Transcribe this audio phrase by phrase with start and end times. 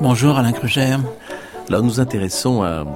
[0.00, 0.96] Bonjour Alain Kruger.
[1.68, 2.86] Alors nous intéressons à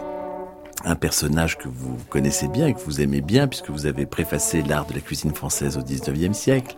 [0.83, 4.63] un personnage que vous connaissez bien et que vous aimez bien puisque vous avez préfacé
[4.63, 6.75] l'art de la cuisine française au 19e siècle,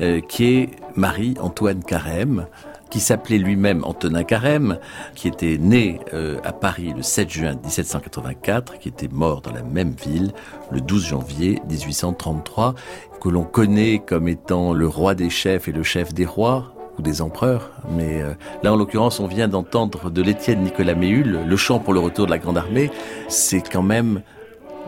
[0.00, 2.48] euh, qui est Marie-Antoine Carême,
[2.90, 4.78] qui s'appelait lui-même Antonin Carême,
[5.14, 9.62] qui était né euh, à Paris le 7 juin 1784, qui était mort dans la
[9.62, 10.32] même ville
[10.72, 12.74] le 12 janvier 1833,
[13.20, 17.22] que l'on connaît comme étant le roi des chefs et le chef des rois, des
[17.22, 21.78] empereurs, mais euh, là en l'occurrence on vient d'entendre de l'Étienne Nicolas Méhul, le chant
[21.78, 22.90] pour le retour de la Grande Armée,
[23.28, 24.22] c'est quand même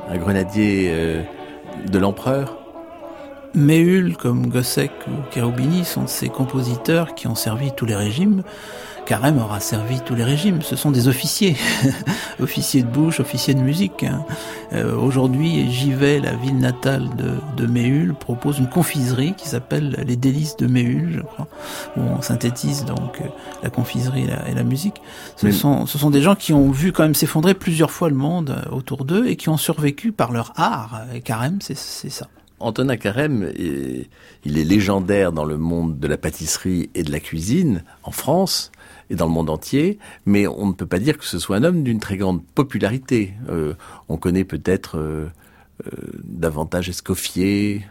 [0.08, 1.22] un grenadier euh,
[1.90, 2.58] de l'empereur.
[3.54, 8.42] Méhul, comme Gossec ou Cherubini, sont ces compositeurs qui ont servi tous les régimes.
[9.08, 10.60] Carême aura servi tous les régimes.
[10.60, 11.56] Ce sont des officiers,
[12.40, 14.04] officiers de bouche, officiers de musique.
[14.04, 14.22] Hein.
[14.74, 20.16] Euh, Aujourd'hui, Givet, la ville natale de, de Méhul, propose une confiserie qui s'appelle les
[20.16, 21.48] délices de Méhul, je crois,
[21.96, 23.24] où on synthétise donc euh,
[23.62, 25.00] la confiserie et la, et la musique.
[25.36, 28.10] Ce, Mais- sont, ce sont des gens qui ont vu quand même s'effondrer plusieurs fois
[28.10, 31.00] le monde euh, autour d'eux et qui ont survécu par leur art.
[31.14, 32.26] Et Carême, c'est c'est ça.
[32.60, 34.10] Antonin Carême, est-
[34.44, 38.70] il est légendaire dans le monde de la pâtisserie et de la cuisine en France
[39.10, 41.64] et dans le monde entier, mais on ne peut pas dire que ce soit un
[41.64, 43.34] homme d'une très grande popularité.
[43.48, 43.74] Euh,
[44.08, 45.26] on connaît peut-être euh,
[45.86, 45.91] euh,
[46.24, 47.86] davantage Escoffier.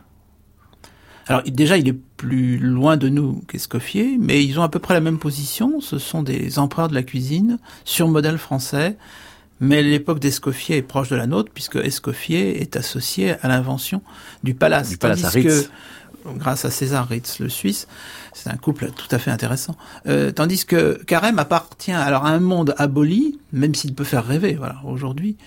[1.28, 4.94] Alors déjà, il est plus loin de nous qu'Escoffier, mais ils ont à peu près
[4.94, 5.82] la même position.
[5.82, 8.98] Ce sont des empereurs de la cuisine sur modèle français.
[9.60, 14.04] Mais l'époque d'Escoffier est proche de la nôtre, puisque Escoffier est associé à l'invention
[14.44, 14.90] du palace.
[14.90, 15.46] Du palace à Ritz.
[15.46, 15.70] que,
[16.36, 17.88] grâce à César Ritz, le Suisse,
[18.34, 19.76] c'est un couple tout à fait intéressant.
[20.08, 24.56] Euh, tandis que Carême appartient alors à un monde aboli, même s'il peut faire rêver.
[24.56, 25.38] Voilà, aujourd'hui,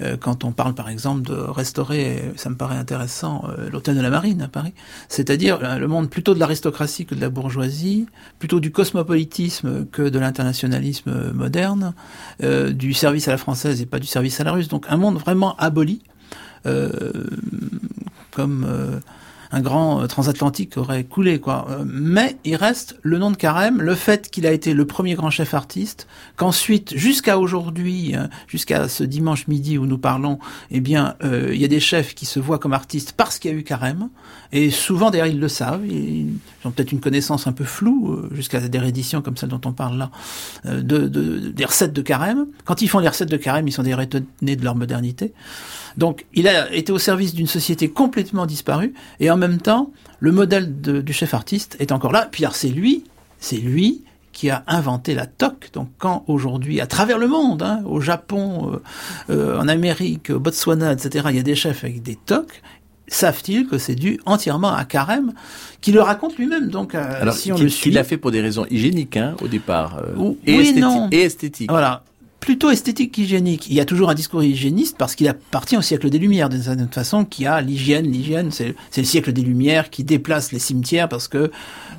[0.00, 4.00] euh, quand on parle par exemple de restaurer, ça me paraît intéressant, euh, l'hôtel de
[4.00, 4.74] la Marine à Paris,
[5.08, 8.06] c'est-à-dire euh, le monde plutôt de l'aristocratie que de la bourgeoisie,
[8.38, 11.94] plutôt du cosmopolitisme que de l'internationalisme moderne,
[12.42, 14.68] euh, du service à la française et pas du service à la russe.
[14.68, 16.02] Donc un monde vraiment aboli,
[16.66, 17.12] euh,
[18.32, 18.66] comme
[19.54, 21.66] un grand euh, transatlantique aurait coulé, quoi.
[21.70, 25.14] Euh, Mais il reste le nom de Carême, le fait qu'il a été le premier
[25.14, 30.38] grand chef artiste, qu'ensuite, jusqu'à aujourd'hui, euh, jusqu'à ce dimanche midi où nous parlons,
[30.70, 33.54] eh bien, il y a des chefs qui se voient comme artistes parce qu'il y
[33.54, 34.08] a eu Carême,
[34.56, 36.28] et souvent, d'ailleurs, ils le savent, ils
[36.64, 39.72] ont peut-être une connaissance un peu floue, euh, jusqu'à des rééditions comme celle dont on
[39.72, 40.10] parle là,
[40.64, 42.46] euh, de, de- des recettes de Carême.
[42.64, 45.32] Quand ils font les recettes de Carême, ils sont d'ailleurs étonnés de leur modernité.
[45.98, 50.32] Donc, il a été au service d'une société complètement disparue, et en même temps, le
[50.32, 52.28] modèle du chef artiste est encore là.
[52.30, 53.04] Puis alors, c'est lui,
[53.40, 55.70] c'est lui qui a inventé la toque.
[55.74, 58.80] Donc, quand aujourd'hui, à travers le monde, hein, au Japon,
[59.30, 62.62] euh, en Amérique, au Botswana, etc., il y a des chefs avec des toques,
[63.08, 65.32] savent-ils que c'est dû entièrement à Carême,
[65.80, 66.68] qui le raconte lui-même.
[66.68, 69.16] Donc, euh, Alors, si on qu'il le suit, qu'il a fait pour des raisons hygiéniques
[69.16, 71.08] hein, au départ, euh, Ou- et, oui et esthéti- non.
[71.10, 71.70] et esthétiques.
[71.70, 72.02] Voilà.
[72.44, 73.68] Plutôt esthétique qu'hygiénique.
[73.70, 76.60] Il y a toujours un discours hygiéniste parce qu'il appartient au siècle des Lumières, d'une
[76.60, 78.04] certaine façon, qui a l'hygiène.
[78.06, 81.50] L'hygiène, c'est le siècle des Lumières qui déplace les cimetières parce que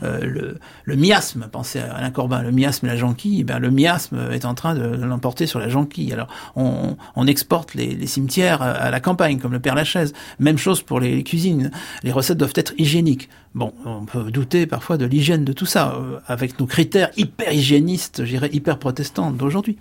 [0.04, 3.58] euh, le, le miasme, pensez à Alain Corbin, le miasme et la jonquille, eh ben,
[3.58, 6.14] le miasme est en train de l'emporter sur la jonquille.
[6.14, 10.14] Alors, on, on exporte les, les cimetières à la campagne, comme le Père Lachaise.
[10.38, 11.72] Même chose pour les cuisines.
[12.04, 13.30] Les recettes doivent être hygiéniques.
[13.56, 17.54] Bon, on peut douter parfois de l'hygiène de tout ça, euh, avec nos critères hyper
[17.54, 19.78] hygiénistes, je dirais hyper protestants d'aujourd'hui.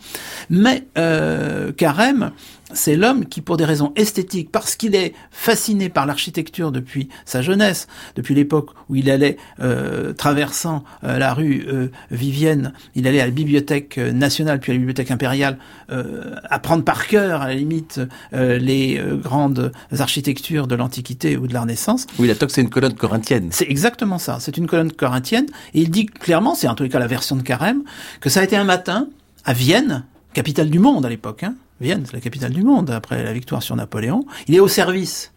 [0.55, 2.31] Mais euh, Carême,
[2.73, 7.43] c'est l'homme qui, pour des raisons esthétiques, parce qu'il est fasciné par l'architecture depuis sa
[7.43, 13.21] jeunesse, depuis l'époque où il allait euh, traversant euh, la rue euh, Vivienne, il allait
[13.21, 15.59] à la bibliothèque euh, nationale puis à la bibliothèque impériale
[15.91, 18.01] euh, apprendre par cœur, à la limite,
[18.33, 22.07] euh, les euh, grandes architectures de l'Antiquité ou de la Renaissance.
[22.21, 23.49] Oui, la toque, c'est une colonne corinthienne.
[23.51, 24.39] C'est exactement ça.
[24.39, 25.47] C'est une colonne corinthienne.
[25.75, 27.83] Et il dit clairement, c'est en tous les cas la version de Carême,
[28.21, 29.09] que ça a été un matin
[29.45, 30.05] à Vienne,
[30.35, 31.43] capitale du monde à l'époque.
[31.45, 31.55] Hein.
[31.81, 34.27] Vienne, c'est la capitale du monde après la victoire sur Napoléon.
[34.49, 35.33] Il est au service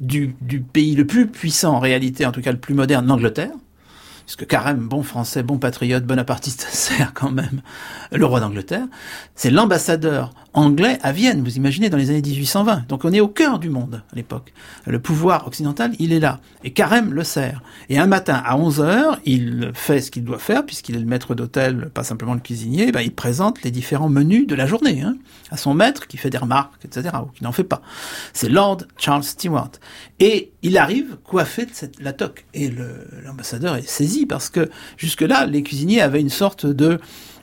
[0.00, 3.52] du, du pays le plus puissant en réalité, en tout cas le plus moderne, l'Angleterre.
[4.26, 7.62] Puisque Carême, bon français, bon patriote, bonapartiste, sert quand même
[8.12, 8.86] le roi d'Angleterre,
[9.34, 12.88] c'est l'ambassadeur anglais à Vienne, vous imaginez, dans les années 1820.
[12.88, 14.52] Donc on est au cœur du monde à l'époque.
[14.86, 16.40] Le pouvoir occidental, il est là.
[16.64, 17.62] Et Carême le sert.
[17.90, 21.06] Et un matin, à 11 heures, il fait ce qu'il doit faire, puisqu'il est le
[21.06, 25.02] maître d'hôtel, pas simplement le cuisinier, ben, il présente les différents menus de la journée
[25.02, 25.16] hein,
[25.50, 27.82] à son maître, qui fait des remarques, etc., ou qui n'en fait pas.
[28.32, 29.72] C'est Lord Charles Stewart.
[30.18, 32.46] Et il arrive coiffé de cette, la toque.
[32.54, 32.72] Et
[33.24, 36.98] l'ambassadeur est saisi, parce que jusque-là, les cuisiniers avaient une sorte de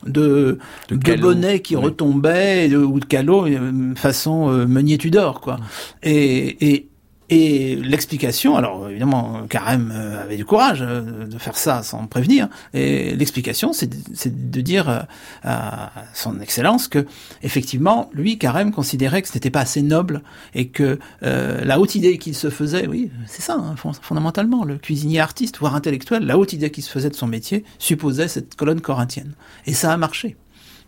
[0.05, 0.57] de,
[0.89, 5.57] de, bonnets qui retombaient ou de calots euh, façon euh, Meunier Tudor quoi.
[6.01, 6.89] Et, et,
[7.33, 12.47] et l'explication, alors évidemment, Carême euh, avait du courage euh, de faire ça sans prévenir.
[12.75, 15.07] Et l'explication, c'est de, dire
[15.43, 17.07] à son Excellence que,
[17.41, 20.21] effectivement, lui, Carême, considérait que ce n'était pas assez noble
[20.53, 25.19] et que la haute idée qu'il se faisait, oui, c'est ça, hein, fondamentalement, le cuisinier
[25.19, 28.81] artiste, voire intellectuel, la haute idée qu'il se faisait de son métier supposait cette colonne
[28.81, 29.33] corinthienne.
[29.65, 30.37] Et ça a marché.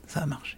[0.08, 0.58] Ça a marché.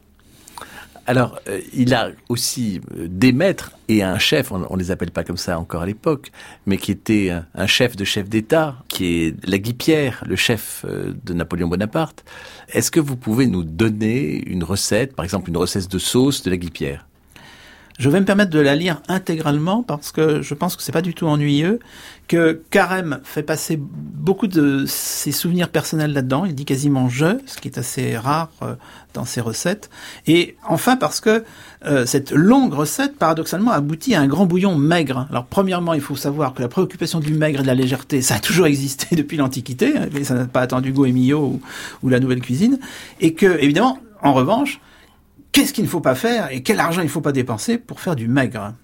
[1.09, 5.12] Alors, euh, il a aussi euh, des maîtres et un chef, on, ne les appelle
[5.12, 6.31] pas comme ça encore à l'époque,
[6.65, 11.13] mais qui était un, chef de chef d'État, qui est la Pierre, le chef euh,
[11.24, 12.25] de Napoléon Bonaparte.
[12.74, 16.51] Est-ce que vous pouvez nous donner une recette, par exemple une recette de sauce de
[16.51, 17.06] la Pierre?
[17.97, 21.01] Je vais me permettre de la lire intégralement parce que je pense que c'est pas
[21.01, 21.79] du tout ennuyeux,
[22.27, 26.45] que Carême fait passer beaucoup de ses souvenirs personnels là-dedans.
[26.45, 28.75] Il dit quasiment je, ce qui est assez rare euh,
[29.13, 29.89] dans ses recettes.
[30.27, 31.44] Et enfin parce que
[31.85, 35.27] euh, cette longue recette, paradoxalement, aboutit à un grand bouillon maigre.
[35.31, 38.35] Alors premièrement, il faut savoir que la préoccupation du maigre et de la légèreté, ça
[38.35, 41.61] a toujours existé depuis l'Antiquité, mais ça n'a pas attendu Goemio ou,
[42.03, 42.77] ou la nouvelle cuisine,
[43.21, 44.79] et que évidemment, en revanche,
[45.57, 48.00] Qu'est-ce qu'il ne faut pas faire et quel argent il ne faut pas dépenser pour
[48.00, 48.75] faire du maigre?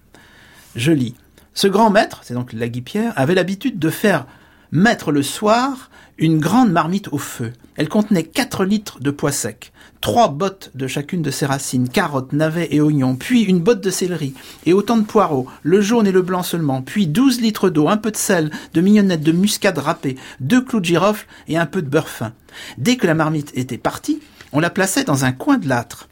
[0.74, 1.14] Je lis.
[1.54, 4.26] Ce grand maître, c'est donc la Pierre, avait l'habitude de faire
[4.72, 5.88] mettre le soir
[6.18, 7.52] une grande marmite au feu.
[7.76, 12.32] Elle contenait 4 litres de pois sec, trois bottes de chacune de ses racines, carottes,
[12.32, 14.34] navets et oignons, puis une botte de céleri,
[14.66, 17.98] et autant de poireaux, le jaune et le blanc seulement, puis 12 litres d'eau, un
[17.98, 21.82] peu de sel, de mignonnettes, de muscade râpée, deux clous de girofle et un peu
[21.82, 22.32] de beurre fin.
[22.78, 24.18] Dès que la marmite était partie,
[24.50, 26.08] on la plaçait dans un coin de l'âtre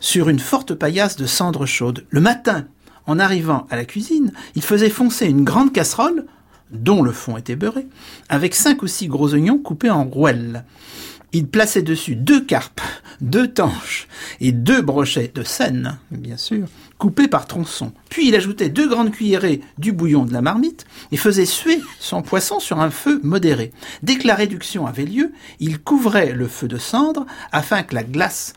[0.00, 2.06] sur une forte paillasse de cendres chaudes.
[2.10, 2.66] Le matin,
[3.06, 6.26] en arrivant à la cuisine, il faisait foncer une grande casserole,
[6.70, 7.86] dont le fond était beurré,
[8.28, 10.64] avec cinq ou six gros oignons coupés en rouelles.
[11.32, 12.80] Il plaçait dessus deux carpes,
[13.20, 14.08] deux tanches
[14.40, 16.66] et deux brochets de Seine, bien sûr,
[16.98, 17.92] coupés par tronçons.
[18.08, 22.22] Puis il ajoutait deux grandes cuillerées du bouillon de la marmite et faisait suer son
[22.22, 23.72] poisson sur un feu modéré.
[24.02, 28.04] Dès que la réduction avait lieu, il couvrait le feu de cendre afin que la
[28.04, 28.54] glace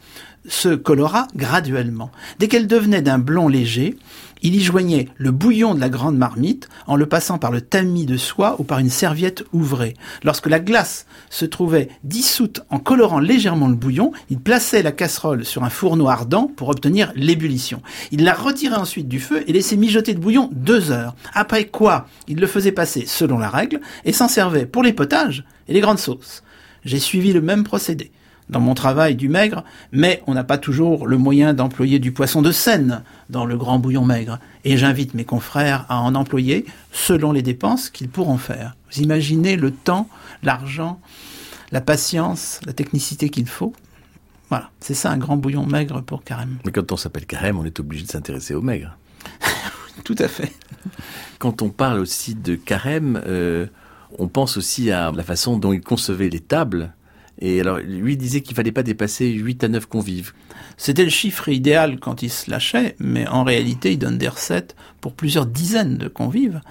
[0.47, 2.11] se colora graduellement.
[2.39, 3.97] Dès qu'elle devenait d'un blond léger,
[4.41, 8.05] il y joignait le bouillon de la grande marmite en le passant par le tamis
[8.05, 9.95] de soie ou par une serviette ouvrée.
[10.23, 15.43] Lorsque la glace se trouvait dissoute en colorant légèrement le bouillon, il plaçait la casserole
[15.43, 17.81] sur un fourneau ardent pour obtenir l'ébullition.
[18.11, 21.15] Il la retirait ensuite du feu et laissait mijoter le bouillon deux heures.
[21.33, 25.43] Après quoi, il le faisait passer selon la règle et s'en servait pour les potages
[25.67, 26.43] et les grandes sauces.
[26.85, 28.11] J'ai suivi le même procédé
[28.49, 32.41] dans mon travail du maigre, mais on n'a pas toujours le moyen d'employer du poisson
[32.41, 34.39] de Seine dans le grand bouillon maigre.
[34.65, 38.75] Et j'invite mes confrères à en employer selon les dépenses qu'ils pourront faire.
[38.91, 40.09] Vous imaginez le temps,
[40.43, 40.99] l'argent,
[41.71, 43.73] la patience, la technicité qu'il faut
[44.49, 46.57] Voilà, c'est ça un grand bouillon maigre pour carême.
[46.65, 48.97] Mais quand on s'appelle carême, on est obligé de s'intéresser au maigre.
[50.03, 50.51] Tout à fait.
[51.37, 53.67] Quand on parle aussi de carême, euh,
[54.17, 56.93] on pense aussi à la façon dont il concevait les tables
[57.41, 60.33] et alors, lui disait qu'il fallait pas dépasser 8 à 9 convives.
[60.75, 64.75] C'était le chiffre idéal quand il se lâchait, mais en réalité, il donne des recettes
[64.99, 66.61] pour plusieurs dizaines de convives.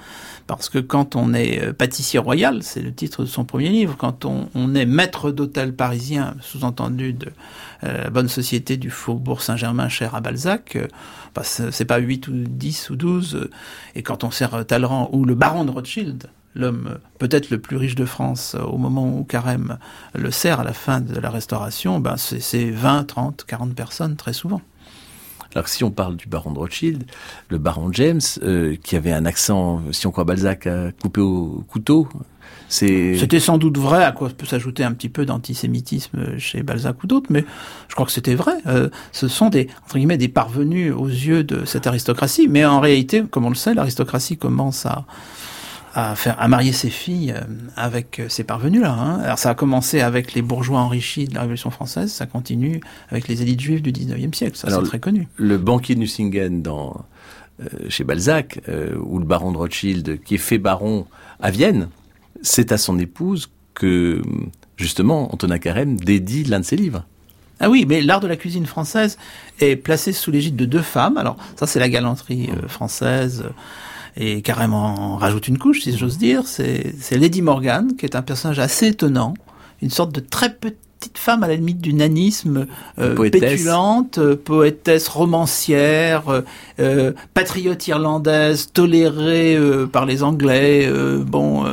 [0.46, 3.96] Parce que quand on est euh, pâtissier royal, c'est le titre de son premier livre,
[3.96, 7.28] quand on, est maître d'hôtel parisien, sous-entendu de
[7.84, 10.86] euh, la bonne société du faubourg Saint-Germain cher à Balzac, euh,
[11.34, 13.50] bah, c'est pas 8 ou 10 ou 12,
[13.94, 17.94] et quand on sert Talleyrand ou le baron de Rothschild, l'homme peut-être le plus riche
[17.94, 19.78] de France euh, au moment où Carême
[20.14, 24.32] le sert à la fin de la Restauration, ben c'est 20, 30, 40 personnes très
[24.32, 24.60] souvent.
[25.54, 27.04] Alors si on parle du baron de Rothschild,
[27.48, 31.64] le baron James, euh, qui avait un accent, si on croit Balzac, à couper au
[31.68, 32.08] couteau,
[32.68, 37.06] c'était sans doute vrai, à quoi peut s'ajouter un petit peu d'antisémitisme chez Balzac ou
[37.06, 37.44] d'autres, mais
[37.88, 38.52] je crois que c'était vrai.
[38.66, 42.80] Euh, ce sont des, entre guillemets, des parvenus aux yeux de cette aristocratie, mais en
[42.80, 45.06] réalité, comme on le sait, l'aristocratie commence à,
[45.98, 47.40] à faire à marier ses filles euh,
[47.76, 48.92] avec ces parvenus là.
[48.92, 49.20] Hein.
[49.20, 53.26] Alors ça a commencé avec les bourgeois enrichis de la Révolution française, ça continue avec
[53.26, 55.26] les élites juives du 19e siècle, ça c'est très connu.
[55.36, 57.04] Le banquier de Nucingen dans
[57.60, 61.06] euh, chez Balzac euh, ou le baron de Rothschild qui est fait baron
[61.40, 61.88] à Vienne,
[62.42, 64.22] c'est à son épouse que
[64.76, 67.04] justement Antonin Carême dédie l'un de ses livres.
[67.60, 69.18] Ah oui, mais l'art de la cuisine française
[69.58, 71.16] est placé sous l'égide de deux femmes.
[71.16, 73.50] Alors ça, c'est la galanterie euh, française euh,
[74.16, 76.42] et carrément rajoute une couche, si j'ose dire.
[76.46, 79.34] C'est Lady Morgan, qui est un personnage assez étonnant,
[79.82, 80.78] une sorte de très petite
[81.14, 82.66] femme à la limite du nanisme,
[82.98, 86.42] euh, pétulante, poétesse romancière,
[87.34, 89.56] patriote irlandaise, tolérée
[89.92, 90.90] par les Anglais,
[91.24, 91.64] bon,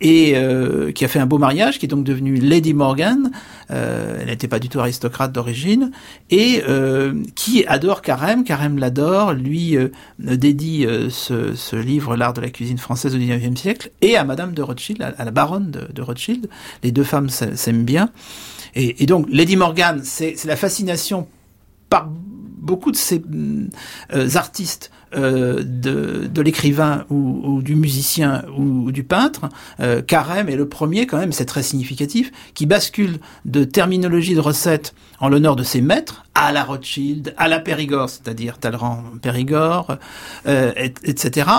[0.00, 3.30] et euh, qui a fait un beau mariage, qui est donc devenue Lady Morgan.
[3.70, 5.90] Euh, elle n'était pas du tout aristocrate d'origine
[6.30, 8.44] et euh, qui adore Carême.
[8.44, 9.76] Carême l'adore, lui
[10.18, 14.52] dédie ce, ce, livre, l'art de la cuisine française au XIXe siècle, et à Madame
[14.52, 16.48] de Rothschild, à, la baronne de, de, Rothschild.
[16.82, 18.10] Les deux femmes s'aiment bien.
[18.74, 21.26] Et, et, donc Lady Morgan, c'est la fascination
[21.88, 23.22] par beaucoup de ces
[24.34, 29.48] artistes euh, de, de l'écrivain ou, du musicien ou, du peintre,
[29.80, 34.40] euh, Carême est le premier quand même, c'est très significatif, qui bascule de terminologie de
[34.40, 39.96] recette en l'honneur de ses maîtres à la Rothschild, à la Périgord, c'est-à-dire Talleyrand Périgord,
[40.46, 40.72] euh,
[41.04, 41.50] etc.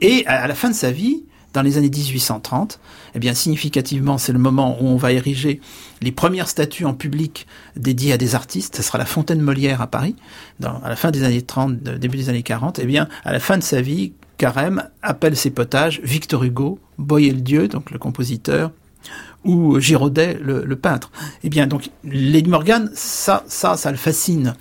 [0.00, 2.80] Et à la fin de sa vie, dans les années 1830,
[3.14, 5.60] eh bien significativement, c'est le moment où on va ériger
[6.00, 8.76] les premières statues en public dédiées à des artistes.
[8.76, 10.16] Ce sera la Fontaine Molière à Paris,
[10.62, 12.78] à la fin des années 30, début des années 40.
[12.78, 17.68] Eh bien, à la fin de sa vie, Carême appelle ses potages Victor Hugo, Boyer-le-Dieu,
[17.68, 18.72] donc le compositeur,
[19.44, 21.10] ou Giraudet, le, le, peintre.
[21.44, 24.54] Eh bien, donc, Lady Morgan, ça, ça, ça le fascine.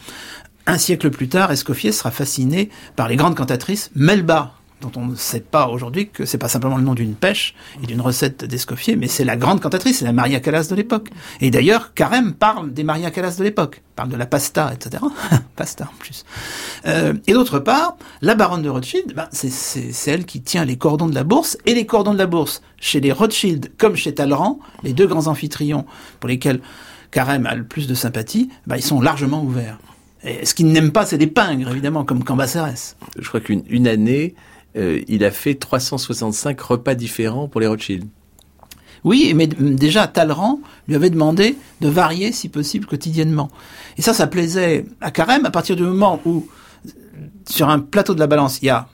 [0.67, 5.16] Un siècle plus tard, Escoffier sera fasciné par les grandes cantatrices Melba, dont on ne
[5.16, 8.96] sait pas aujourd'hui que c'est pas simplement le nom d'une pêche et d'une recette d'Escoffier,
[8.96, 11.10] mais c'est la grande cantatrice, c'est la Maria Callas de l'époque.
[11.40, 15.04] Et d'ailleurs, Carême parle des Maria Callas de l'époque, parle de la pasta, etc.
[15.56, 16.26] pasta en plus.
[16.86, 21.08] Euh, et d'autre part, la baronne de Rothschild, ben, c'est elle qui tient les cordons
[21.08, 24.60] de la bourse, et les cordons de la bourse, chez les Rothschild comme chez Talleyrand,
[24.84, 25.86] les deux grands amphitryons
[26.20, 26.60] pour lesquels
[27.12, 29.78] Carême a le plus de sympathie, ben, ils sont largement ouverts.
[30.24, 32.96] Et ce qu'il n'aime pas, c'est des pingres, évidemment, comme Cambacérès.
[33.18, 34.36] Je crois qu'une année,
[34.78, 38.06] euh, il a fait 365 repas différents pour les Rothschild.
[39.04, 43.50] Oui, mais déjà Talleyrand lui avait demandé de varier si possible quotidiennement.
[43.98, 46.48] Et ça, ça plaisait à Carême à partir du moment où,
[47.50, 48.88] sur un plateau de la balance, il y a,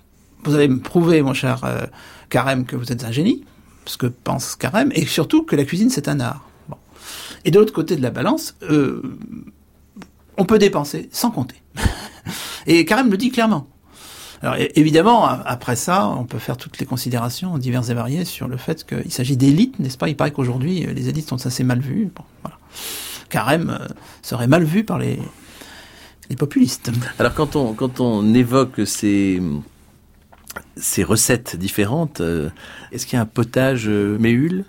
[0.44, 1.86] vous allez me prouver, mon cher euh,
[2.30, 3.44] Carême, que vous êtes un génie,
[3.86, 6.50] ce que pense Carême, et surtout que la cuisine c'est un art.
[7.44, 9.02] Et de l'autre côté de la balance, euh,
[10.38, 11.62] on peut dépenser sans compter.
[12.66, 13.68] et Carême le dit clairement.
[14.42, 18.58] Alors évidemment, après ça, on peut faire toutes les considérations diverses et variées sur le
[18.58, 20.10] fait qu'il s'agit d'élites, n'est-ce pas?
[20.10, 22.12] Il paraît qu'aujourd'hui, euh, les élites sont assez mal vues.
[22.16, 22.58] Bon, voilà.
[23.30, 23.88] Carême euh,
[24.22, 25.20] serait mal vu par les,
[26.30, 26.92] les populistes.
[27.18, 29.42] Alors quand on, quand on évoque ces,
[30.76, 32.50] ces recettes différentes, euh,
[32.92, 34.66] est-ce qu'il y a un potage méhul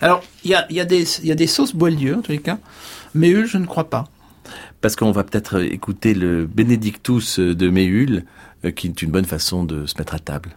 [0.00, 2.40] Alors, il y a, y, a des, y a des sauces Boieldieu, en tous les
[2.40, 2.58] cas.
[3.14, 4.08] Méhul, je ne crois pas
[4.80, 8.24] parce qu'on va peut-être écouter le Benedictus de Méhul,
[8.64, 10.50] euh, qui est une bonne façon de se mettre à table.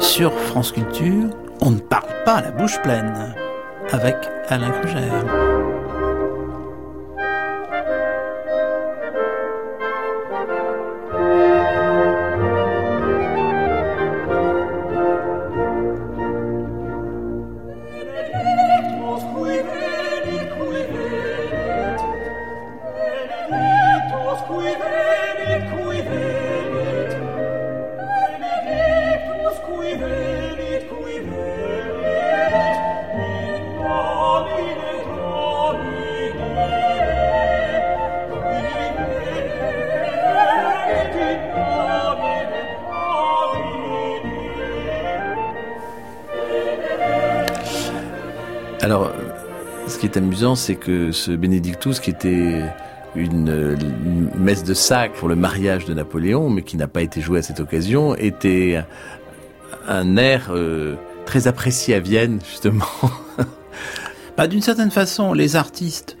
[0.00, 3.34] Sur France Culture, on ne parle pas à la bouche pleine
[3.92, 4.16] avec
[4.48, 5.55] Alain Crugère.
[50.14, 52.62] Amusant, c'est que ce Benedictus, qui était
[53.16, 53.76] une,
[54.36, 57.42] messe de sac pour le mariage de Napoléon, mais qui n'a pas été joué à
[57.42, 58.82] cette occasion, était
[59.88, 62.84] un air euh, très apprécié à Vienne, justement.
[64.36, 66.16] bah, D'une certaine façon, les artistes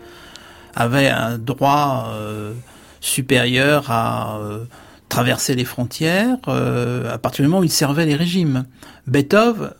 [0.74, 2.52] avaient un droit euh,
[3.00, 4.64] supérieur à euh,
[5.08, 8.64] traverser les frontières à partir du moment où ils servaient les régimes.
[9.06, 9.70] Beethoven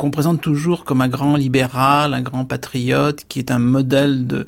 [0.00, 4.46] qu'on présente toujours comme un grand libéral, un grand patriote, qui est un modèle de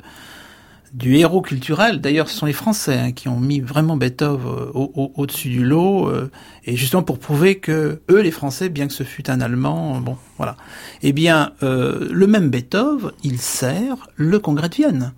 [0.93, 2.01] du héros culturel.
[2.01, 6.07] D'ailleurs, ce sont les Français hein, qui ont mis vraiment Beethoven euh, au-dessus du lot,
[6.07, 6.31] euh,
[6.65, 10.17] et justement pour prouver que eux, les Français, bien que ce fût un Allemand, bon,
[10.37, 10.57] voilà.
[11.03, 15.13] Eh bien, euh, le même Beethoven, il sert le Congrès de Vienne.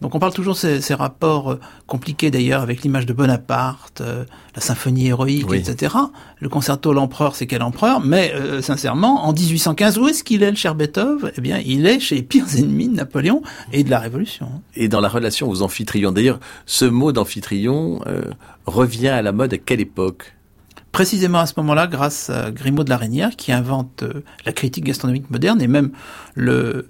[0.00, 4.00] Donc on parle toujours de ces, ces rapports euh, compliqués d'ailleurs avec l'image de Bonaparte,
[4.00, 4.24] euh,
[4.54, 5.58] la symphonie héroïque, Oui.
[5.58, 5.94] etc.
[6.38, 8.00] Le concerto L'Empereur, c'est quel empereur?
[8.00, 11.84] Mais euh, sincèrement, en 1815, où est-ce qu'il est le cher Beethoven Eh bien, il
[11.86, 14.62] est chez les pires ennemis de Napoléon et de la Révolution.
[14.76, 18.22] Et dans la relation aux amphitryons, d'ailleurs, ce mot d'amphitryon euh,
[18.66, 20.34] revient à la mode à quelle époque?
[20.92, 24.84] Précisément à ce moment-là, grâce à Grimaud de la Reynière, qui invente euh, la critique
[24.84, 25.90] gastronomique moderne et même
[26.34, 26.88] le,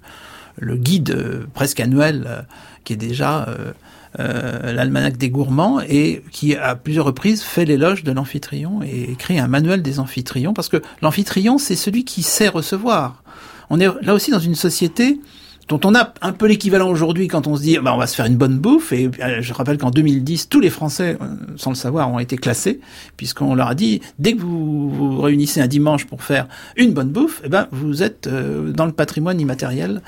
[0.60, 2.42] le guide euh, presque annuel, euh,
[2.84, 3.72] qui est déjà euh,
[4.18, 9.38] euh, l'almanach des gourmands, et qui à plusieurs reprises fait l'éloge de l'amphitryon et écrit
[9.38, 13.22] un manuel des amphitryons, parce que l'amphitryon, c'est celui qui sait recevoir.
[13.70, 15.20] On est là aussi dans une société
[15.68, 18.16] dont on a un peu l'équivalent aujourd'hui quand on se dit bah, on va se
[18.16, 18.92] faire une bonne bouffe.
[18.92, 22.36] Et euh, je rappelle qu'en 2010 tous les Français euh, sans le savoir ont été
[22.36, 22.80] classés
[23.16, 27.10] puisqu'on leur a dit dès que vous vous réunissez un dimanche pour faire une bonne
[27.10, 30.02] bouffe eh ben vous êtes euh, dans le patrimoine immatériel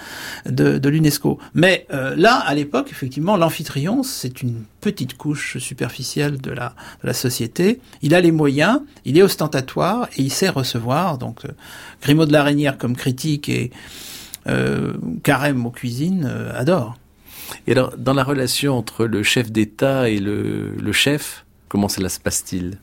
[0.46, 1.38] de, de l'UNESCO.
[1.54, 7.06] Mais euh, là à l'époque effectivement l'amphitryon c'est une petite couche superficielle de la de
[7.06, 7.80] la société.
[8.00, 11.18] Il a les moyens il est ostentatoire et il sait recevoir.
[11.18, 11.42] Donc
[12.00, 13.70] Grimaud de la Reynière comme critique et
[14.46, 16.96] euh, Carême aux cuisines euh, adore.
[17.66, 22.08] Et alors, dans la relation entre le chef d'État et le, le chef, comment cela
[22.08, 22.78] se passe-t-il?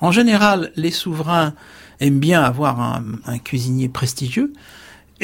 [0.00, 1.54] En général, les souverains
[2.00, 4.52] aiment bien avoir un, un cuisinier prestigieux.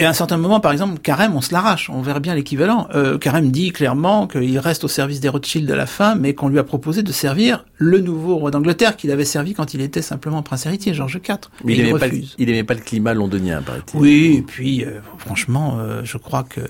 [0.00, 1.90] Et à un certain moment, par exemple, Carême, on se l'arrache.
[1.90, 2.86] On verra bien l'équivalent.
[2.94, 6.48] Euh, Carême dit clairement qu'il reste au service des Rothschild à la fin, mais qu'on
[6.48, 10.00] lui a proposé de servir le nouveau roi d'Angleterre qu'il avait servi quand il était
[10.00, 11.38] simplement prince héritier, Georges IV.
[11.64, 12.06] Mais il pas,
[12.38, 13.98] aimait pas le climat londonien, paraît-il.
[13.98, 16.60] Oui, et puis euh, franchement, euh, je crois que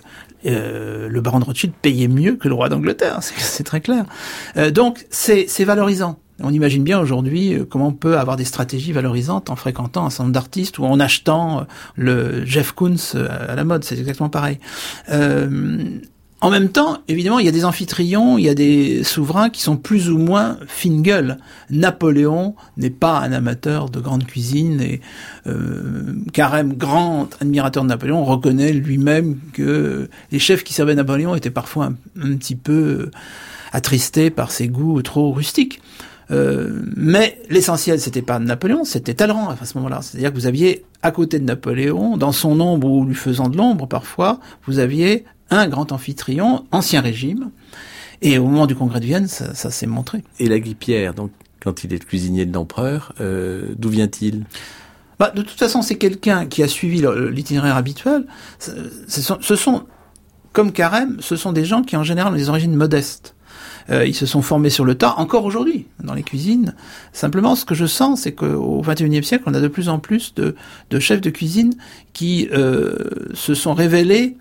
[0.47, 4.06] euh, le baron de Rothschild payait mieux que le roi d'Angleterre, c'est- très clair.
[4.56, 6.18] Euh, donc c'est valorisant.
[6.40, 10.11] On imagine bien aujourd'hui euh, comment on peut avoir des stratégies valorisantes en fréquentant un
[10.11, 11.62] centre d'artistes ou en achetant euh,
[11.97, 14.59] le Jeff Koons euh, à la mode, c'est exactement pareil.
[16.40, 19.61] En même temps, évidemment, il y a des amphitryons, il y a des souverains qui
[19.61, 21.37] sont plus ou moins fine.
[21.68, 25.00] Napoléon n'est pas un amateur de grande cuisine et
[25.49, 31.50] euh, Carême, grand admirateur de Napoléon, reconnaît lui-même que les chefs qui servaient Napoléon étaient
[31.50, 31.86] parfois
[32.23, 33.10] un petit peu
[33.73, 35.80] attristés par ses goûts trop rustiques.
[36.30, 40.00] Euh, mais l'essentiel, c'était pas Napoléon, c'était Talleyrand à ce moment-là.
[40.02, 43.56] C'est-à-dire que vous aviez à côté de Napoléon, dans son ombre ou lui faisant de
[43.56, 47.50] l'ombre parfois, vous aviez un grand amphitryon, ancien régime.
[48.21, 50.25] Et au moment du congrès de Vienne, ça, ça s'est montré.
[50.41, 54.45] Et la Guipière, donc, quand il est cuisinier de l'empereur, euh, d'où vient-il?
[55.19, 58.25] Bah, de toute façon, c'est quelqu'un qui a suivi l'itinéraire habituel.
[58.58, 59.84] Ce sont, ce sont,
[60.52, 63.34] comme Carême, ce sont des gens qui en général ont des origines modestes.
[63.90, 66.74] Euh, ils se sont formés sur le tas, encore aujourd'hui, dans les cuisines.
[67.12, 70.34] Simplement, ce que je sens, c'est qu'au XXIe siècle, on a de plus en plus
[70.34, 70.54] de,
[70.98, 71.72] chefs de cuisine
[72.12, 72.96] qui euh,
[73.34, 74.36] se sont révélés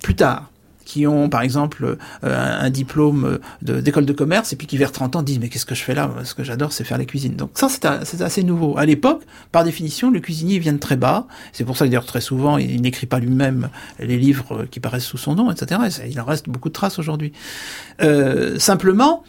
[0.00, 0.50] plus tard
[0.84, 5.16] qui ont par exemple euh, un, diplôme d'école de, commerce et puis qui vers 30
[5.16, 6.10] ans disent mais qu'est-ce que je fais là?
[6.24, 7.36] Ce que j'adore c'est faire la cuisine.
[7.36, 8.78] Donc ça c'est assez nouveau.
[8.78, 11.26] À l'époque, par définition, le cuisinier vient de très bas.
[11.52, 13.68] C'est pour ça que d'ailleurs très souvent il, n'écrit pas lui-même
[13.98, 15.80] les livres qui paraissent sous son nom, etc.
[16.08, 17.32] Il en reste beaucoup de traces aujourd'hui.
[18.02, 19.24] Euh, simplement,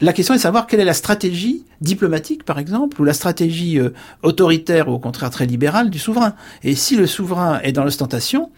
[0.00, 3.78] la question est de savoir quelle est la stratégie diplomatique, par exemple, ou la stratégie
[3.78, 3.90] euh,
[4.22, 6.34] autoritaire ou au contraire très libérale du souverain.
[6.62, 8.50] Et si le souverain est dans l'ostentation,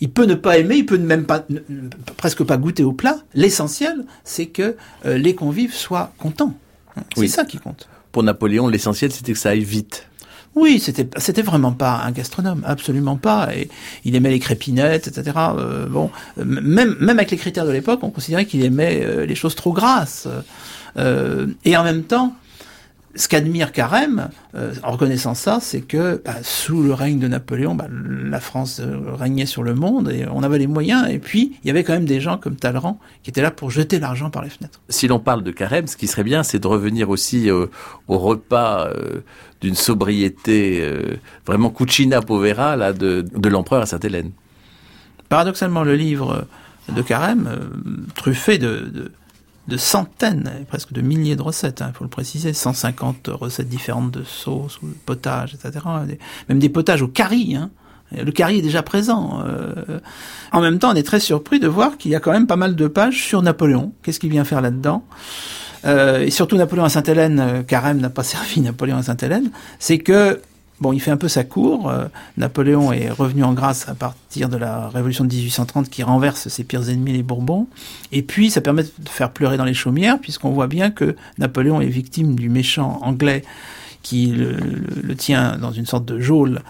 [0.00, 1.60] il peut ne pas aimer, il peut même pas, ne-
[2.16, 3.18] presque pas goûter au plat.
[3.34, 6.54] L'essentiel, c'est que euh, les convives soient contents.
[7.14, 7.28] C'est Oui.
[7.28, 7.88] ça qui compte.
[8.12, 10.06] Pour Napoléon, l'essentiel, c'était que ça aille vite.
[10.54, 13.54] Oui, c'était c'était vraiment pas un gastronome, absolument pas.
[13.54, 13.68] Et
[14.06, 15.36] il aimait les crépinettes, etc.
[15.58, 16.10] Euh, bon,
[16.42, 19.74] même même avec les critères de l'époque, on considérait qu'il aimait euh, les choses trop
[19.74, 20.26] grasses.
[20.96, 22.34] Euh, et en même temps,
[23.16, 27.74] ce qu'admire Carême, euh, en reconnaissant ça, c'est que bah, sous le règne de Napoléon,
[27.74, 31.08] bah, la France euh, régnait sur le monde et on avait les moyens.
[31.08, 33.70] Et puis, il y avait quand même des gens comme Talleyrand qui étaient là pour
[33.70, 34.80] jeter l'argent par les fenêtres.
[34.90, 37.66] Si l'on parle de carême, ce qui serait bien, c'est de revenir aussi euh,
[38.06, 38.88] au repas
[39.60, 40.86] d'une sobriété
[41.46, 44.30] vraiment cucina povera là, de, de l'empereur à Sainte-Hélène.
[45.28, 46.46] Paradoxalement, le livre
[46.94, 47.48] de Carême,
[48.14, 49.12] truffé de, de,
[49.68, 54.22] de centaines, presque de milliers de recettes, il faut le préciser, 150 recettes différentes de
[54.22, 55.84] sauces ou de potages, etc.
[56.48, 57.56] Même des potages au curry.
[57.56, 57.70] Hein.
[58.12, 59.42] Le curry est déjà présent.
[59.44, 59.98] euh.
[60.52, 62.56] En même temps, on est très surpris de voir qu'il y a quand même pas
[62.56, 63.92] mal de pages sur Napoléon.
[64.02, 65.04] Qu'est-ce qu'il vient faire là-dedans?
[65.84, 69.98] Euh, Et surtout Napoléon à Sainte-Hélène, euh, Carême n'a pas servi Napoléon à Sainte-Hélène, c'est
[69.98, 70.40] que
[70.80, 71.88] Bon, il fait un peu sa cour.
[71.88, 76.48] euh, Napoléon est revenu en grâce à partir de la révolution de 1830 qui renverse
[76.48, 77.66] ses pires ennemis, les Bourbons.
[78.12, 81.80] Et puis, ça permet de faire pleurer dans les chaumières, puisqu'on voit bien que Napoléon
[81.80, 83.42] est victime du méchant anglais
[84.02, 86.60] qui le, tient dans une sorte de geôle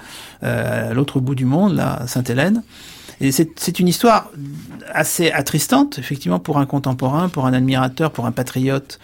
[0.42, 2.62] euh, à l'autre bout du monde, là, à Sainte-Hélène.
[3.21, 4.31] Et c'est une histoire
[4.92, 8.99] assez attristante, effectivement, pour un contemporain, pour un admirateur, pour un patriote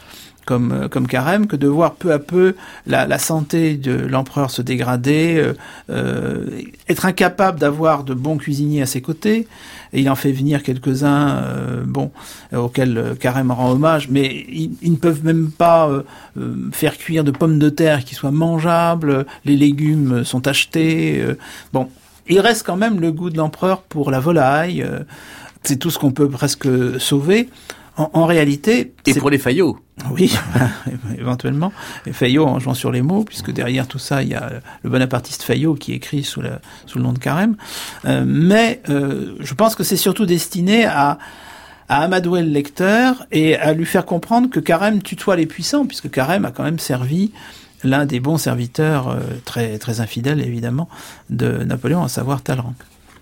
[0.44, 2.55] comme euh, comme Carême que de voir peu à peu
[2.87, 5.55] la, la santé de l'empereur se dégrader, euh,
[5.90, 6.46] euh,
[6.88, 9.46] être incapable d'avoir de bons cuisiniers à ses côtés.
[9.92, 12.11] Et il en fait venir quelques-uns, euh, bon,
[12.57, 15.90] auxquels Carême rend hommage, mais ils, ils ne peuvent même pas
[16.72, 19.26] faire cuire de pommes de terre qui soient mangeables.
[19.44, 21.22] Les légumes sont achetés.
[21.74, 21.88] bon,
[22.26, 24.87] il reste quand même le goût de l'empereur pour la volaille.
[25.62, 27.50] C'est tout ce qu'on peut presque sauver.
[27.96, 28.94] En, en réalité...
[29.07, 29.78] Et pour les faillots
[30.11, 30.35] oui,
[31.18, 31.72] éventuellement.
[32.11, 34.50] Fayot en jouant sur les mots, puisque derrière tout ça, il y a
[34.83, 37.57] le bonapartiste Fayot qui écrit sous, la, sous le nom de Carême.
[38.05, 41.18] Euh, mais euh, je pense que c'est surtout destiné à,
[41.88, 46.11] à amadouer le lecteur et à lui faire comprendre que Carême tutoie les puissants, puisque
[46.11, 47.33] Carême a quand même servi
[47.85, 50.88] l'un des bons serviteurs, euh, très, très infidèles évidemment,
[51.31, 52.74] de Napoléon, à savoir Talleyrand.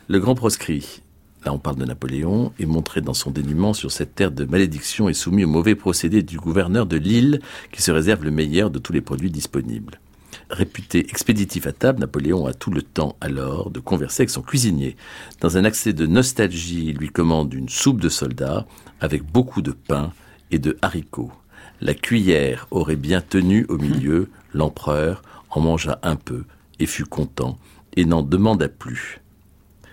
[0.09, 1.03] Le grand proscrit
[1.45, 5.09] là on parle de Napoléon, est montré dans son dénuement sur cette terre de malédiction
[5.09, 7.41] et soumis au mauvais procédé du gouverneur de Lille
[7.73, 10.01] qui se réserve le meilleur de tous les produits disponibles.
[10.49, 14.97] Réputé expéditif à table, Napoléon a tout le temps alors de converser avec son cuisinier.
[15.41, 18.67] Dans un accès de nostalgie, il lui commande une soupe de soldat
[19.01, 20.13] avec beaucoup de pain
[20.51, 21.33] et de haricots.
[21.81, 26.45] La cuillère aurait bien tenu au milieu, l'empereur en mangea un peu
[26.79, 27.59] et fut content
[27.97, 29.21] et n'en demanda plus.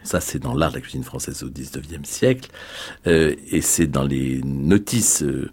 [0.07, 2.49] Ça, c'est dans l'art de la cuisine française au XIXe siècle.
[3.07, 5.51] Euh, et c'est dans les notices euh,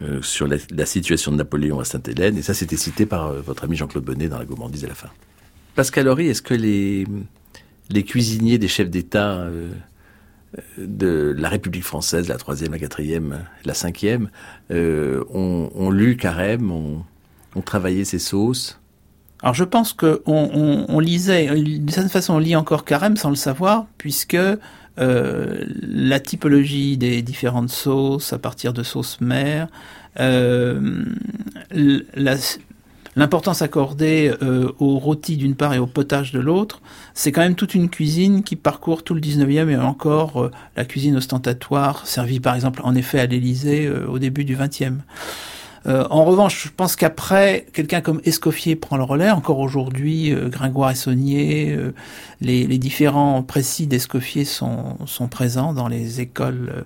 [0.00, 2.38] euh, sur la, situation de Napoléon à Sainte-Hélène.
[2.38, 5.10] Et ça, c'était cité par votre ami Jean-Claude Bonnet dans la gourmandise à la fin.
[5.74, 7.04] Pascal Horry, est-ce que les,
[8.04, 9.46] cuisiniers des chefs d'État
[10.78, 14.30] de la République française, la troisième, la quatrième, la cinquième,
[14.70, 17.04] ont, ont, lu Carême, ont,
[17.54, 18.79] ont travaillé ses sauces?
[19.42, 23.30] Alors je pense qu'on on, on lisait, d'une certaine façon on lit encore Carême sans
[23.30, 24.36] le savoir, puisque
[24.98, 29.68] euh, la typologie des différentes sauces, à partir de sauces mères,
[30.18, 31.04] euh,
[33.16, 36.80] l'importance accordée euh, au rôti d'une part et au potage de l'autre,
[37.14, 40.84] c'est quand même toute une cuisine qui parcourt tout le 19e et encore euh, la
[40.84, 44.98] cuisine ostentatoire, servie par exemple en effet à l'Élysée euh, au début du 20e.
[45.86, 49.30] Euh, en revanche, je pense qu'après, quelqu'un comme Escoffier prend le relais.
[49.30, 51.92] Encore aujourd'hui, euh, Gringoire et Saunier, euh,
[52.40, 56.84] les, différents précis d'Escoffier sont, sont, présents dans les écoles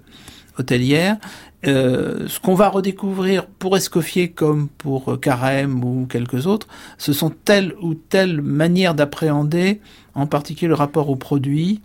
[0.58, 1.16] hôtelières.
[1.64, 7.74] ce qu'on va redécouvrir pour Escoffier comme pour Carême ou quelques autres, ce sont telle
[7.80, 9.80] ou telle manière d'appréhender,
[10.14, 11.80] en particulier le rapport aux produits,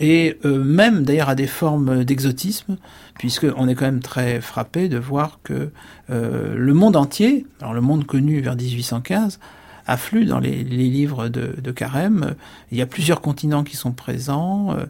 [0.00, 2.76] et même d'ailleurs à des formes d'exotisme,
[3.14, 5.70] puisqu'on est quand même très frappé de voir que
[6.10, 9.38] euh, le monde entier, alors le monde connu vers 1815,
[9.86, 12.34] afflue dans les, livres de, Carême.
[12.72, 14.72] Il y a plusieurs continents qui sont présents.
[14.72, 14.86] Euh,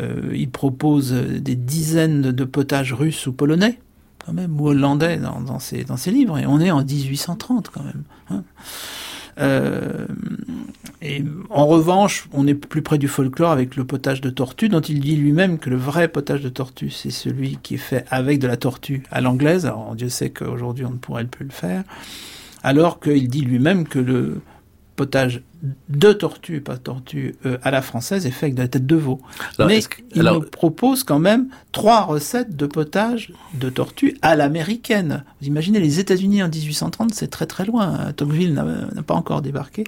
[0.00, 3.78] euh il propose des dizaines de potages russes ou polonais,
[4.24, 6.38] quand même, ou hollandais dans, dans ses livres.
[6.38, 8.02] Et on est en 1830 quand même.
[8.30, 8.42] Hein.
[9.38, 10.06] Euh,
[11.06, 14.80] et en revanche, on est plus près du folklore avec le potage de tortue, dont
[14.80, 18.40] il dit lui-même que le vrai potage de tortue, c'est celui qui est fait avec
[18.40, 19.66] de la tortue à l'anglaise.
[19.66, 21.84] Alors Dieu sait qu'aujourd'hui on ne pourrait plus le faire.
[22.64, 24.40] Alors qu'il dit lui-même que le
[24.96, 25.42] potage
[25.88, 28.96] de tortue, pas tortue, euh, à la française est fait avec de la tête de
[28.96, 29.20] veau.
[29.58, 30.34] Alors, Mais que, il alors...
[30.34, 35.24] nous propose quand même trois recettes de potage de tortue à l'américaine.
[35.40, 38.12] Vous imaginez les États-Unis en 1830, c'est très très loin.
[38.16, 39.84] Tocqueville n'a pas encore débarqué.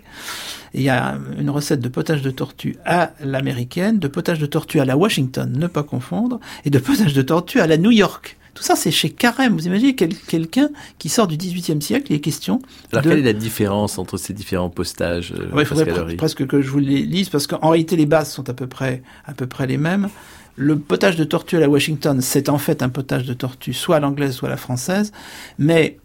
[0.75, 4.47] Et il y a une recette de potage de tortue à l'américaine, de potage de
[4.47, 7.90] tortue à la Washington, ne pas confondre, et de potage de tortue à la New
[7.90, 8.37] York.
[8.59, 9.55] Tout ça, c'est chez Carême.
[9.55, 10.68] Vous imaginez quel, quelqu'un
[10.99, 12.61] qui sort du XVIIIe siècle, il est question.
[12.90, 13.11] Alors, de...
[13.11, 16.61] quelle est la différence entre ces différents postages euh, ouais, Il faudrait pr presque que
[16.61, 19.47] je vous les lise, parce qu'en réalité, les bases sont à peu près, à peu
[19.47, 20.09] près les mêmes.
[20.57, 23.94] Le potage de tortue à la Washington, c'est en fait un potage de tortue, soit
[23.94, 25.12] à l'anglaise, soit à la française,
[25.61, 25.99] mais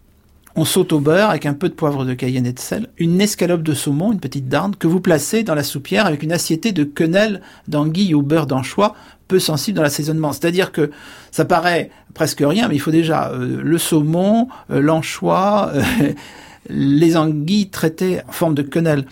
[0.56, 3.20] on saute au beurre avec un peu de poivre de cayenne et de sel, une
[3.22, 6.74] escalope de saumon, une petite darde, que vous placez dans la soupière avec une assiette
[6.74, 8.96] de quenelle d'anguille au beurre d'anchois,
[9.28, 10.32] peu sensible dans l'assaisonnement.
[10.32, 10.92] C'est-à-dire que
[11.32, 15.82] ça paraît presque rien, mais il faut déjà euh, le saumon, euh, l'anchois, euh,
[16.70, 19.06] les anguilles traitées en forme de quenelle.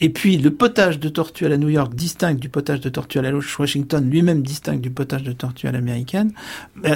[0.00, 3.18] Et puis le potage de tortue à la New York distingue du potage de tortue
[3.18, 6.32] à la Washington, lui-même distingue du potage de tortue à l'américaine.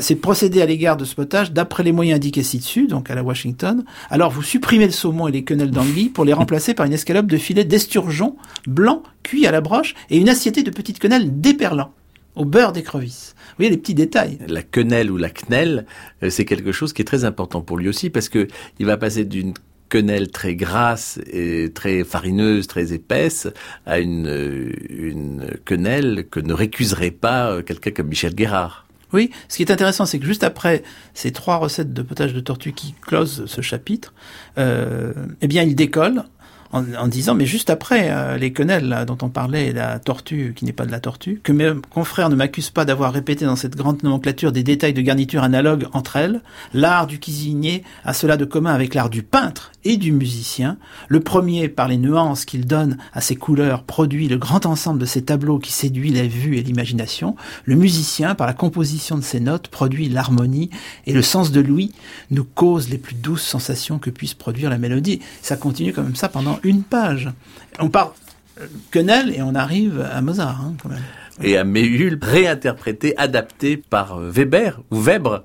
[0.00, 3.22] C'est procédé à l'égard de ce potage d'après les moyens indiqués ci-dessus, donc à la
[3.22, 3.84] Washington.
[4.10, 7.26] Alors vous supprimez le saumon et les quenelles d'anguille pour les remplacer par une escalope
[7.26, 8.36] de filet d'esturgeon
[8.66, 11.92] blanc cuit à la broche et une assiette de petites quenelles déperlant
[12.34, 13.34] au beurre d'écrevisse.
[13.36, 14.38] Vous voyez les petits détails.
[14.48, 15.86] La quenelle ou la quenelle,
[16.28, 19.24] c'est quelque chose qui est très important pour lui aussi parce que il va passer
[19.24, 19.52] d'une
[19.92, 23.46] quenelle très grasse et très farineuse, très épaisse,
[23.84, 28.86] à une, une quenelle que ne récuserait pas quelqu'un comme Michel Guérard.
[29.12, 32.40] Oui, ce qui est intéressant, c'est que juste après ces trois recettes de potage de
[32.40, 34.14] tortue qui closent ce chapitre,
[34.56, 36.24] euh, eh bien, il décolle
[36.72, 40.64] en, en, disant, mais juste après euh, les quenelles dont on parlait, la tortue qui
[40.64, 43.76] n'est pas de la tortue, que mes confrères ne m'accusent pas d'avoir répété dans cette
[43.76, 46.40] grande nomenclature des détails de garniture analogues entre elles,
[46.72, 50.78] l'art du cuisinier a cela de commun avec l'art du peintre et du musicien.
[51.08, 55.06] Le premier, par les nuances qu'il donne à ses couleurs, produit le grand ensemble de
[55.06, 57.36] ses tableaux qui séduit la vue et l'imagination.
[57.64, 60.70] Le musicien, par la composition de ses notes, produit l'harmonie
[61.06, 61.92] et le sens de l'ouïe
[62.30, 65.20] nous cause les plus douces sensations que puisse produire la mélodie.
[65.42, 67.30] Ça continue comme ça pendant une page.
[67.78, 68.14] On part
[68.60, 71.02] euh, quenelle et on arrive à Mozart, hein, quand même.
[71.42, 75.44] Et à Méhul, réinterprété, adapté par euh, Weber ou Weber.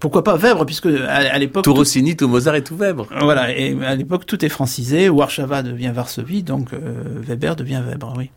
[0.00, 1.64] Pourquoi pas Weber, puisque à, l'époque...
[1.64, 3.06] Tout Rossini, tout Mozart et tout Weber.
[3.20, 5.08] Voilà, et à l'époque, tout est francisé.
[5.08, 8.30] Warszawa devient Varsovie, donc euh, Weber devient Weber, oui.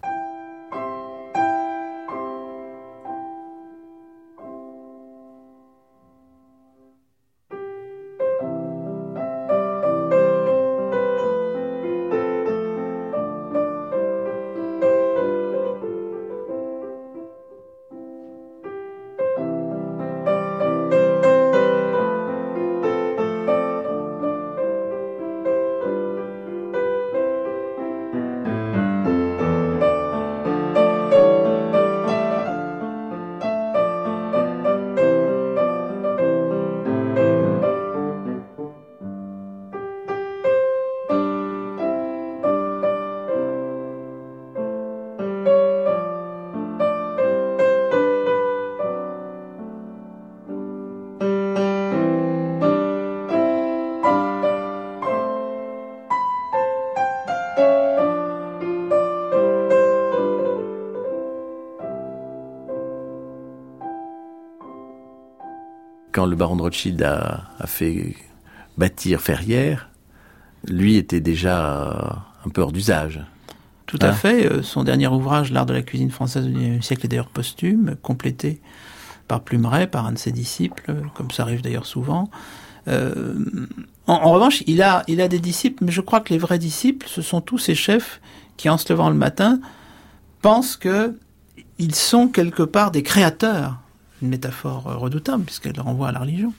[66.15, 68.15] Quand le baron de Rothschild a, fait
[68.77, 69.89] bâtir Ferrières,
[70.65, 73.21] lui était déjà un peu hors d'usage.
[73.85, 74.49] Tout à hein fait.
[74.49, 77.97] Euh, son dernier ouvrage, L'art de la cuisine française du XIXe siècle, est d'ailleurs posthume,
[78.01, 78.61] complété
[79.27, 82.29] par Plumeret, par un de ses disciples, comme ça arrive d'ailleurs souvent.
[82.87, 83.35] Euh,
[84.07, 87.07] en, revanche, il a, il a des disciples, mais je crois que les vrais disciples,
[87.09, 88.21] ce sont tous ces chefs
[88.55, 89.59] qui, en se levant le matin,
[90.41, 91.17] pensent que
[91.77, 93.79] ils sont quelque part des créateurs
[94.21, 96.53] une métaphore redoutable puisqu'elle renvoie à la religion,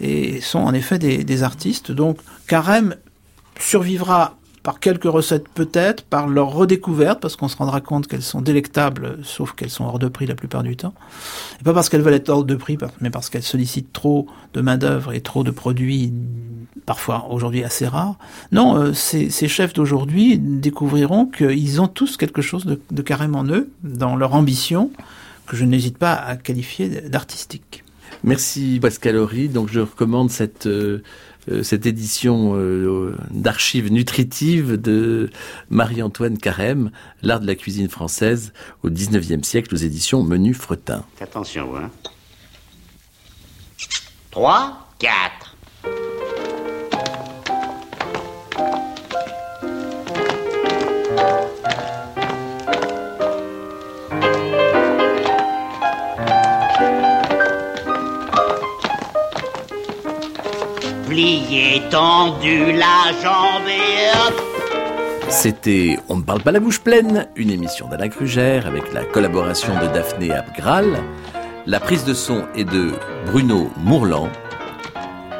[0.00, 1.90] et sont en effet des, artistes.
[1.92, 2.96] Donc Carême
[3.58, 8.42] survivra par quelques recettes peut-être, par leur redécouverte, parce qu'on se rendra compte qu'elles sont
[8.42, 10.92] délectables, sauf qu'elles sont hors de prix la plupart du temps.
[11.60, 14.60] Et pas parce qu'elles veulent être hors de prix, mais parce qu'elles sollicitent trop de
[14.60, 16.12] main-d'œuvre et trop de produits,
[16.84, 18.16] parfois aujourd'hui assez rares.
[18.50, 23.44] Non, euh, ces, chefs d'aujourd'hui découvriront qu'ils ont tous quelque chose de, de carême en
[23.44, 24.90] eux, dans leur ambition,
[25.46, 27.84] que je n'hésite pas à qualifier d'artistique.
[28.24, 29.48] Merci Pascal Horry.
[29.48, 31.02] Donc je recommande cette euh,
[31.48, 35.30] euh, cette édition euh, d'archives nutritives de
[35.70, 36.90] Marie-Antoine Carême,
[37.22, 41.04] L'art de la cuisine française au 19e siècle aux éditions Menu Fretin.
[41.20, 41.90] Attention, hein.
[44.32, 45.45] 3, 4.
[65.30, 69.72] C'était On ne parle pas la bouche pleine, une émission d'Alain Crugère avec la collaboration
[69.80, 70.98] de Daphné Abgral.
[71.64, 72.92] La prise de son est de
[73.24, 74.28] Bruno Mourlan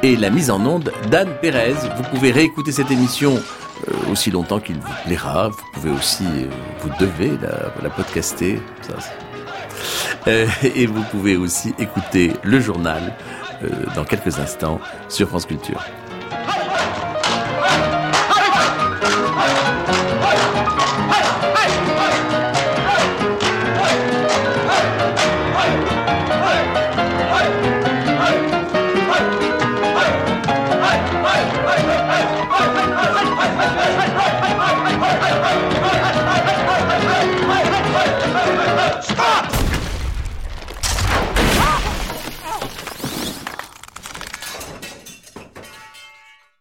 [0.02, 1.74] et la mise en onde d'Anne Pérez.
[1.98, 5.50] Vous pouvez réécouter cette émission euh, aussi longtemps qu'il vous plaira.
[5.50, 6.48] Vous pouvez aussi, euh,
[6.80, 7.32] vous devez
[7.82, 8.62] la, podcaster.
[10.26, 13.14] Euh, et vous pouvez aussi écouter le journal
[13.94, 15.82] dans quelques instants sur France Culture.